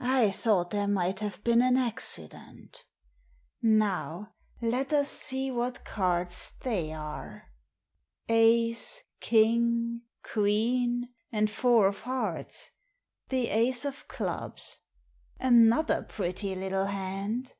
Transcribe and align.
I 0.00 0.30
thought 0.30 0.70
there 0.70 0.88
might 0.88 1.20
have 1.20 1.44
been 1.44 1.60
an 1.60 1.76
accident 1.76 2.86
Now 3.60 4.32
let 4.62 4.94
us 4.94 5.10
see 5.10 5.50
what 5.50 5.84
cards 5.84 6.54
they 6.62 6.90
are. 6.94 7.50
Ace, 8.30 9.02
king, 9.20 10.04
queen, 10.22 11.10
and 11.30 11.50
four 11.50 11.86
of 11.88 12.00
hearts, 12.00 12.70
the 13.28 13.48
ace 13.48 13.84
of 13.84 14.08
clubs— 14.08 14.80
another 15.38 16.00
pretty 16.00 16.54
little 16.54 16.86
hand! 16.86 17.52